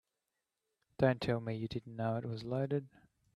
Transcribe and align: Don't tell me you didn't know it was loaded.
Don't 0.97 1.21
tell 1.21 1.39
me 1.39 1.55
you 1.57 1.67
didn't 1.67 1.95
know 1.95 2.17
it 2.17 2.25
was 2.25 2.43
loaded. 2.43 2.87